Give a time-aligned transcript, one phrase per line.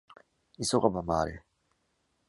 [0.57, 1.43] 急がば回れ。